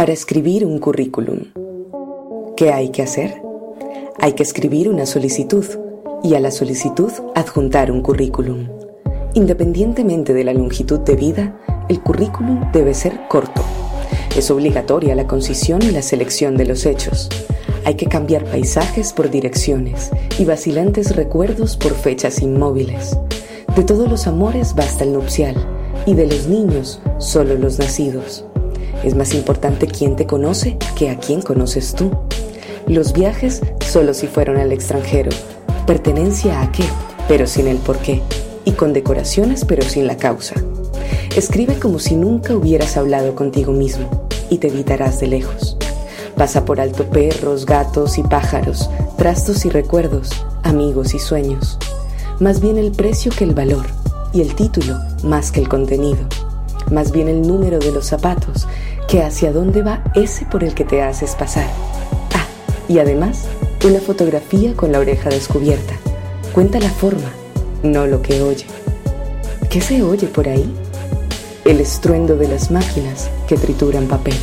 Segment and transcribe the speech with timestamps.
[0.00, 1.40] Para escribir un currículum,
[2.56, 3.42] ¿qué hay que hacer?
[4.18, 5.66] Hay que escribir una solicitud
[6.22, 8.66] y a la solicitud adjuntar un currículum.
[9.34, 11.60] Independientemente de la longitud de vida,
[11.90, 13.60] el currículum debe ser corto.
[14.34, 17.28] Es obligatoria la concisión y la selección de los hechos.
[17.84, 20.08] Hay que cambiar paisajes por direcciones
[20.38, 23.18] y vacilantes recuerdos por fechas inmóviles.
[23.76, 25.56] De todos los amores basta el nupcial
[26.06, 28.46] y de los niños solo los nacidos.
[29.02, 32.10] Es más importante quién te conoce que a quién conoces tú.
[32.86, 35.30] Los viajes solo si fueron al extranjero.
[35.86, 36.84] Pertenencia a qué,
[37.26, 38.20] pero sin el por qué.
[38.64, 40.54] Y con decoraciones, pero sin la causa.
[41.34, 45.78] Escribe como si nunca hubieras hablado contigo mismo y te evitarás de lejos.
[46.36, 50.30] Pasa por alto perros, gatos y pájaros, trastos y recuerdos,
[50.62, 51.78] amigos y sueños.
[52.38, 53.86] Más bien el precio que el valor
[54.32, 56.20] y el título más que el contenido.
[56.90, 58.66] Más bien el número de los zapatos
[59.10, 61.66] que hacia dónde va ese por el que te haces pasar.
[62.32, 62.46] Ah,
[62.88, 63.46] y además,
[63.84, 65.94] una fotografía con la oreja descubierta.
[66.52, 67.32] Cuenta la forma,
[67.82, 68.66] no lo que oye.
[69.68, 70.72] ¿Qué se oye por ahí?
[71.64, 74.36] El estruendo de las máquinas que trituran papel.